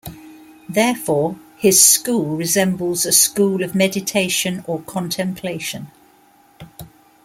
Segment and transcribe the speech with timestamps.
[0.67, 5.91] Therefore, his school resembles a school of meditation or contemplation.